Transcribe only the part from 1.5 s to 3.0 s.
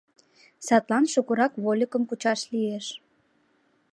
вольыкым кучаш лиеш.